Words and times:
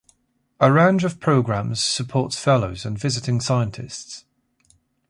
A 0.59 0.71
range 0.73 1.03
of 1.03 1.19
programs 1.19 1.79
supports 1.79 2.35
fellows 2.35 2.85
and 2.85 2.97
visiting 2.97 3.39
scientists. 3.39 4.25